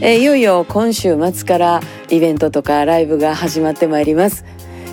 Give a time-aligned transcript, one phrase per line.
[0.00, 4.44] えー、いよいよ今週末からイベントとかライブが始まってまいります。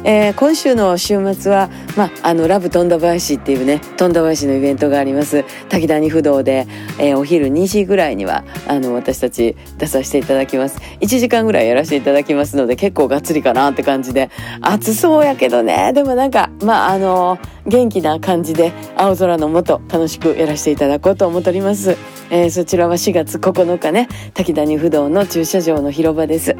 [0.04, 5.44] えー、今週の週末は、まあ、あの、ラブ富田林っていうね、富田林のイベントがあります。
[5.70, 6.68] 滝谷不動で、
[7.00, 10.80] えー、お昼2時ぐらいには、あの、私たち出させていただきます。
[11.02, 14.30] 1時間ぐらいやらせていただきますので、結構がっつりかなって感じで、
[14.62, 21.96] 暑そうやけどね、でもなんか、まあ、あの、元気な感じで、青空の下、楽しくやらせていただこうと思っております。
[22.30, 26.56] えー、そちらは4月9日ね、滝谷不動の駐車場の広場です。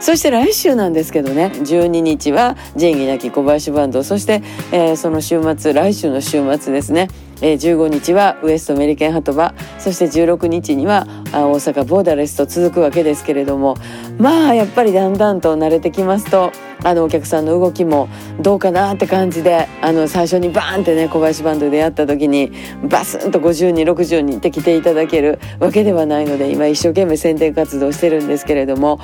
[0.00, 7.08] そして来週なんですけどね12日は仁義なき小林バンドそして、えー、その週末来週の週末ですね
[7.42, 13.76] えー、15日はウエストメリケンハトバそして16日には大阪ボーダレスと続くわけですけれども
[14.18, 18.08] まあやっぱりだんだんと慣れてきますとあのお客さんの動きも
[18.40, 22.52] どうかなって感じであの最初にバーンってね小林バンドでやった時に
[22.88, 29.00] バスンと50人60人って来ていただけるわけではないので今一生懸命宣伝活動してるんですけれども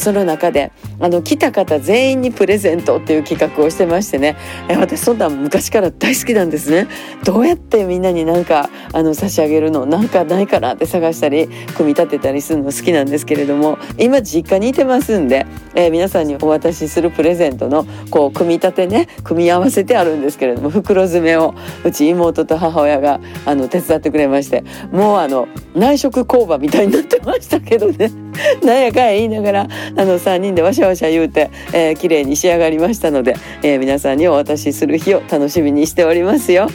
[0.00, 4.36] その中であの来た方全員にプレゼントっていう企画をしてましてね。
[4.68, 6.86] 私そんな昔から大好きなんですね。
[7.24, 9.86] どうやってみんなになんかあの差し上げるの？
[9.86, 28.27] なんかないかなって探したり組み立てたりするの好きなんですけれども今実家にいてますんで、えー、皆さんにお渡しするプレゼントのこう組み立てね組み合わせてあるんですけれども袋詰めをうち妹と母親があの手伝ってくれましてもうあの内職工場みたいになってましたけどね。
[28.62, 36.68] なんやかんや言いながらあの3人でわしゃわしゃ言うて、えー、綺麗に仕上がりましたので、えー、皆さんにお渡しする日を楽しみにしておりますよ。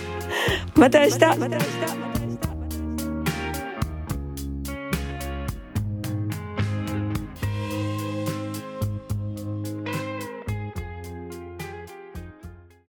[0.75, 2.12] また明日